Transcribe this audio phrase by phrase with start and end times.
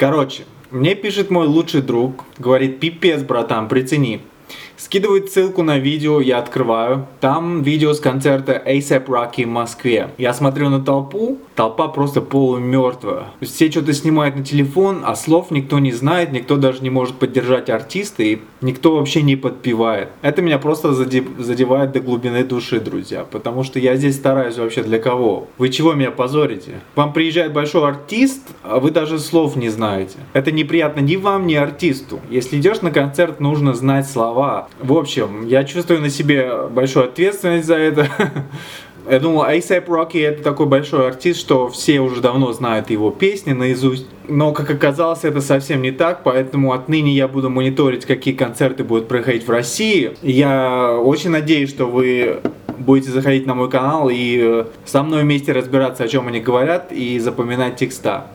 [0.00, 4.22] Короче, мне пишет мой лучший друг, говорит, пипец, братан, прицени.
[4.76, 7.06] Скидывает ссылку на видео, я открываю.
[7.20, 10.08] Там видео с концерта ASAP Rocky в Москве.
[10.16, 13.24] Я смотрю на толпу, толпа просто полумертвая.
[13.42, 17.68] Все что-то снимают на телефон, а слов никто не знает, никто даже не может поддержать
[17.68, 20.08] артиста, и никто вообще не подпевает.
[20.22, 24.98] Это меня просто задевает до глубины души, друзья, потому что я здесь стараюсь вообще для
[24.98, 25.48] кого?
[25.58, 26.80] Вы чего меня позорите?
[26.96, 30.16] Вам приезжает большой артист, а вы даже слов не знаете.
[30.32, 32.20] Это неприятно ни вам, ни артисту.
[32.30, 34.39] Если идешь на концерт, нужно знать слова.
[34.80, 38.08] В общем, я чувствую на себе большую ответственность за это.
[39.08, 43.52] Я думал, ASAP Rocky это такой большой артист, что все уже давно знают его песни
[43.52, 44.06] наизусть.
[44.28, 49.08] Но, как оказалось, это совсем не так, поэтому отныне я буду мониторить, какие концерты будут
[49.08, 50.12] проходить в России.
[50.22, 52.40] Я очень надеюсь, что вы
[52.78, 56.92] будете заходить на мой канал и э, со мной вместе разбираться, о чем они говорят,
[56.92, 58.28] и запоминать текста,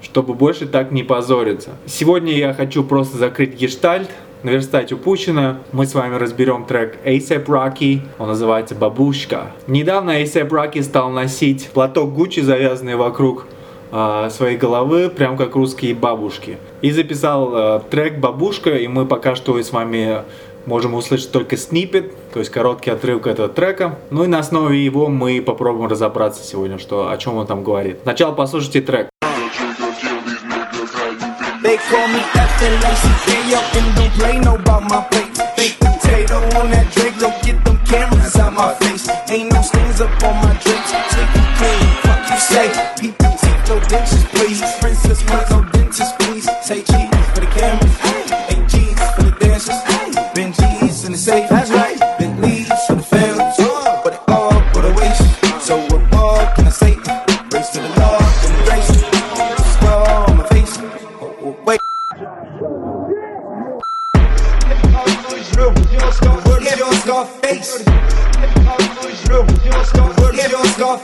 [0.00, 1.70] чтобы больше так не позориться.
[1.86, 4.10] Сегодня я хочу просто закрыть гештальт,
[4.44, 5.56] наверстать упущено.
[5.72, 9.52] Мы с вами разберем трек ASAP Rocky, он называется «Бабушка».
[9.66, 13.46] Недавно ASAP Rocky стал носить платок Гуччи, завязанный вокруг
[13.90, 16.58] э, своей головы, прям как русские бабушки.
[16.82, 20.22] И записал э, трек «Бабушка», и мы пока что с вами
[20.66, 23.98] можем услышать только снипет, то есть короткий отрывок этого трека.
[24.10, 27.98] Ну и на основе его мы попробуем разобраться сегодня, что, о чем он там говорит.
[28.02, 29.08] Сначала послушайте трек.
[31.62, 35.28] They call me FLACK up and don't play no about my plate.
[35.54, 37.13] Baked potato on that Drake,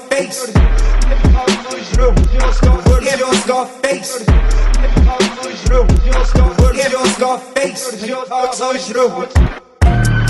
[0.00, 0.54] Scarface.
[2.86, 4.26] Word is your Scarface.
[6.58, 7.82] Word is your Scarface.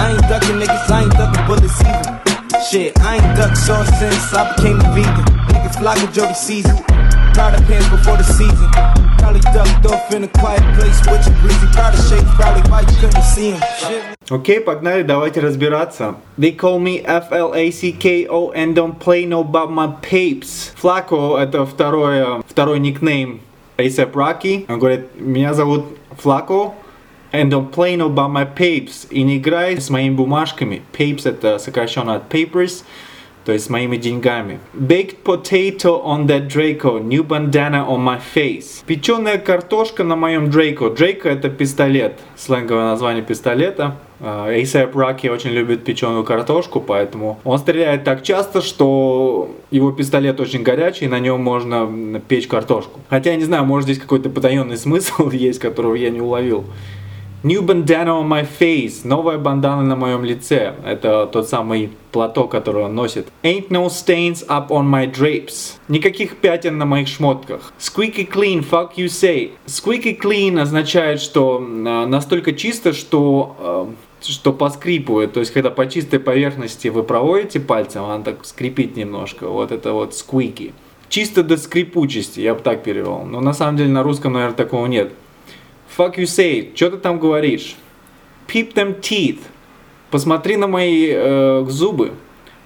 [0.00, 2.22] I ain't ducking niggas, I ain't ducking bullets either.
[2.70, 5.24] Shit, I ain't ducked sauce since I became a vegan.
[5.48, 6.76] Niggas flock with Jody season.
[7.37, 8.69] Proud of pants before the season.
[9.17, 11.67] Probably ducked off in a quiet place with your breezy.
[11.73, 13.61] Proud of shake, probably why you couldn't see him.
[14.29, 16.15] Окей, okay, погнали, давайте разбираться.
[16.37, 20.73] They call me F-L-A-C-K-O and don't play no about my papes.
[20.75, 23.41] Флако это второй, второй никнейм
[23.77, 24.65] ASAP Rocky.
[24.69, 26.73] Он говорит, меня зовут Флако,
[27.33, 29.07] And don't play no about my papes.
[29.09, 30.83] И не играй с моими бумажками.
[30.93, 32.83] Papes это сокращенно от papers,
[33.48, 34.60] То есть с моими деньгами.
[34.74, 36.98] Baked potato on that Draco.
[37.02, 38.82] New bandana on my face.
[38.86, 40.94] Печеная картошка на моем Draco.
[40.94, 42.18] Draco это пистолет.
[42.36, 43.96] Сленговое название пистолета.
[44.20, 50.62] ASAP Rocky очень любит печеную картошку, поэтому он стреляет так часто, что его пистолет очень
[50.62, 53.00] горячий, и на нем можно печь картошку.
[53.08, 56.64] Хотя я не знаю, может здесь какой-то потаенный смысл есть, которого я не уловил.
[57.44, 59.06] New bandana on my face.
[59.06, 60.74] Новая бандана на моем лице.
[60.84, 63.28] Это тот самый платок, который он носит.
[63.44, 65.76] Ain't no stains up on my drapes.
[65.86, 67.72] Никаких пятен на моих шмотках.
[67.78, 69.52] Squeaky clean, fuck you say.
[69.66, 73.88] Squeaky clean означает, что настолько чисто, что
[74.20, 79.48] что поскрипывает, то есть когда по чистой поверхности вы проводите пальцем, она так скрипит немножко,
[79.48, 80.72] вот это вот squeaky.
[81.08, 83.22] Чисто до скрипучести, я бы так перевел.
[83.22, 85.12] Но на самом деле на русском, наверное, такого нет.
[85.96, 87.76] Fuck you say, что ты там говоришь?
[88.46, 89.40] Peep them teeth.
[90.10, 92.12] Посмотри на мои э, зубы.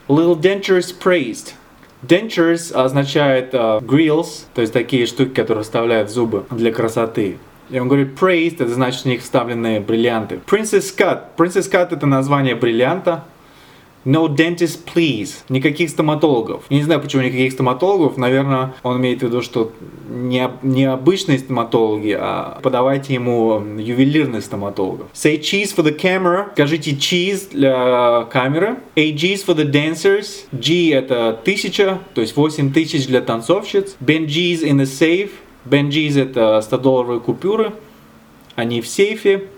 [0.08, 1.54] Little dentures praised.
[2.02, 7.38] Dentures означает э, grills, то есть такие штуки, которые вставляют зубы для красоты.
[7.70, 10.40] И он говорит praised, это значит в них вставленные бриллианты.
[10.46, 11.22] Princess Cut.
[11.36, 13.24] Princess Cut это название бриллианта.
[14.04, 15.44] No dentist, please.
[15.48, 16.64] Никаких стоматологов.
[16.68, 18.16] Я не знаю, почему никаких стоматологов.
[18.16, 19.72] Наверное, он имеет в виду, что
[20.08, 25.06] не, не обычные стоматологи, а подавайте ему ювелирных стоматологов.
[25.14, 26.48] Say cheese for the camera.
[26.54, 28.78] Скажите cheese для камеры.
[28.96, 30.46] AGs for the dancers.
[30.52, 33.96] G это тысяча, то есть 8 тысяч для танцовщиц.
[34.00, 35.30] Benjis in the safe.
[35.64, 37.72] Benjis это 100-долларовые купюры.
[38.56, 39.48] Они в сейфе.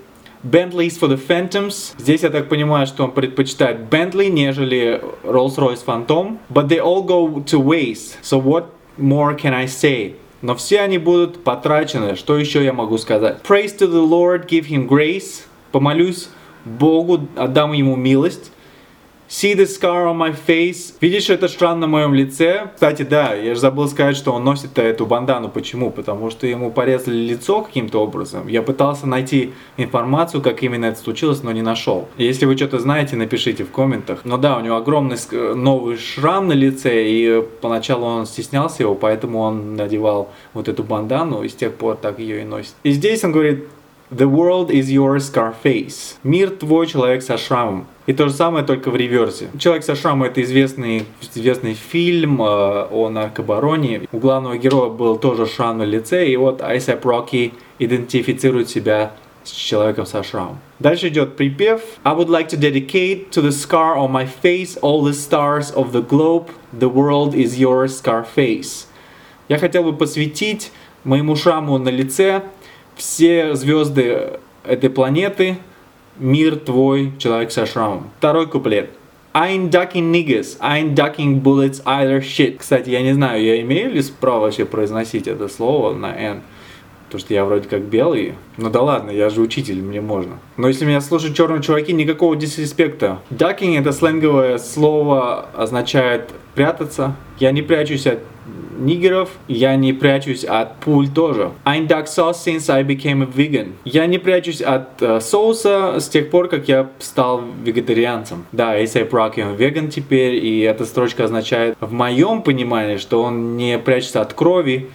[0.45, 1.95] Bentleys for the Phantoms.
[1.99, 6.39] Здесь я так понимаю, что он предпочитает Bentley, нежели Rolls-Royce Phantom.
[6.53, 8.19] But they all go to waste.
[8.23, 8.67] So what
[8.99, 10.17] more can I say?
[10.43, 12.17] Но все они будут потрачены.
[12.17, 13.39] Что еще я могу сказать?
[13.43, 15.45] Praise to the Lord, give him grace.
[15.73, 16.29] Помолюсь
[16.67, 18.53] Богу, отдам ему милость.
[19.29, 20.95] See the scar on my face.
[21.01, 22.71] Видишь это шрам на моем лице?
[22.75, 25.49] Кстати, да, я же забыл сказать, что он носит эту бандану.
[25.49, 25.91] Почему?
[25.91, 28.49] Потому что ему порезали лицо каким-то образом.
[28.49, 32.07] Я пытался найти информацию, как именно это случилось, но не нашел.
[32.19, 34.21] Если вы что-то знаете, напишите в комментах.
[34.25, 35.17] Но да, у него огромный
[35.55, 41.43] новый шрам на лице, и поначалу он стеснялся его, поэтому он надевал вот эту бандану,
[41.43, 42.75] и с тех пор так ее и носит.
[42.83, 43.65] И здесь он говорит,
[44.11, 46.17] The world is your Scarface.
[46.23, 47.87] Мир твой, человек со шрамом.
[48.07, 49.49] И то же самое, только в реверсе.
[49.59, 54.03] Человек со шрамом это известный, известный фильм э, о наркобароне.
[54.13, 59.13] У главного героя был тоже шрам на лице, и вот Айсап Рокки идентифицирует себя
[59.43, 60.59] с человеком со шрамом.
[60.81, 61.81] Дальше идет припев.
[62.05, 65.93] I would like to dedicate to the scar on my face all the stars of
[65.93, 66.51] the globe.
[66.79, 68.87] The world is your Scarface.
[69.49, 70.73] Я хотел бы посвятить
[71.05, 72.43] моему шраму на лице
[72.97, 75.59] все звезды этой планеты,
[76.19, 78.11] мир твой, человек со шрамом.
[78.19, 78.91] Второй куплет.
[79.37, 82.59] I ain't ducking niggas, I ain't ducking bullets either shit.
[82.59, 86.43] Кстати, я не знаю, я имею ли право вообще произносить это слово на N.
[87.07, 88.35] Потому что я вроде как белый.
[88.59, 90.39] Ну да ладно, я же учитель, мне можно.
[90.57, 93.21] Но если меня слушают черные чуваки, никакого дисреспекта.
[93.31, 97.17] Ducking это сленговое слово, означает прятаться.
[97.41, 98.21] Я не прячусь от
[98.79, 101.51] нигеров, я не прячусь от пуль тоже.
[101.65, 103.73] I duck sauce since I became a vegan.
[103.85, 108.47] Я не прячусь от uh, соуса с тех пор, как я стал вегетарианцем.
[108.53, 113.57] Да, ASAP Rocky он веган теперь, и эта строчка означает в моем понимании, что он
[113.57, 114.89] не прячется от крови,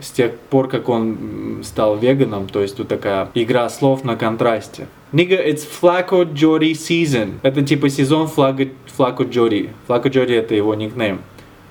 [0.00, 4.86] с тех пор, как он стал веганом, то есть тут такая игра слов на контрасте.
[5.12, 7.34] Nigga, it's Flaco Jody season.
[7.42, 9.70] Это типа сезон Флако, Флако Джоди.
[9.86, 11.20] Флако это его никнейм.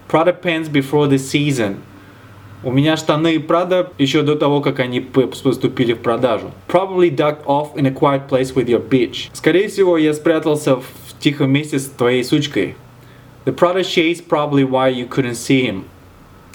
[0.10, 1.76] Prada pants before the season.
[2.64, 6.52] У меня штаны Prada еще до того, как они поступили в продажу.
[6.68, 9.30] Probably ducked off in a quiet place with your bitch.
[9.34, 10.84] Скорее всего, я спрятался в
[11.20, 12.76] тихом месте с твоей сучкой.
[13.46, 15.84] The Prada shades probably why you couldn't see him.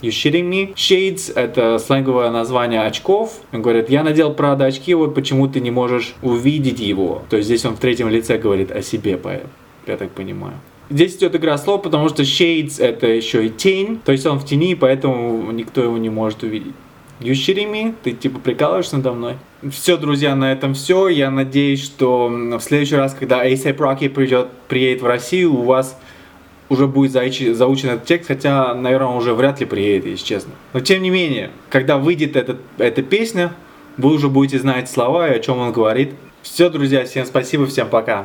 [0.03, 0.75] You shitting me?
[0.75, 3.41] Shades— это сленговое название очков.
[3.53, 7.23] Он говорит, я надел Prada очки, вот почему ты не можешь увидеть его.
[7.31, 9.19] То есть здесь он в третьем лице говорит о себе,
[9.87, 10.55] я так понимаю.
[10.91, 14.45] Здесь идет игра слов, потому что Shades это еще и тень, то есть он в
[14.45, 16.75] тени, поэтому никто его не может увидеть.
[17.21, 17.95] You?
[18.03, 19.35] Ты типа прикалываешься надо мной?
[19.71, 21.09] Все, друзья, на этом все.
[21.09, 25.99] Я надеюсь, что в следующий раз, когда ASAP Rocky придет, приедет в Россию, у вас
[26.69, 30.53] уже будет заучен этот текст, хотя, наверное, он уже вряд ли приедет, если честно.
[30.73, 33.53] Но тем не менее, когда выйдет этот, эта песня,
[33.97, 36.15] вы уже будете знать слова и о чем он говорит.
[36.43, 38.23] Все, друзья, всем спасибо, всем пока.